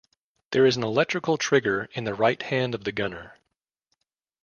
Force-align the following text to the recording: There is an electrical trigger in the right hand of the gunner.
There 0.49 0.65
is 0.65 0.77
an 0.77 0.83
electrical 0.83 1.37
trigger 1.37 1.87
in 1.93 2.05
the 2.05 2.15
right 2.15 2.41
hand 2.41 2.73
of 2.73 2.85
the 2.85 2.91
gunner. 2.91 3.37